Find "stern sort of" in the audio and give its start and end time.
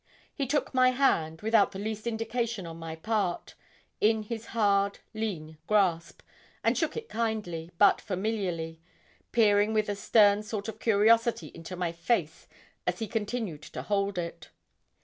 9.95-10.79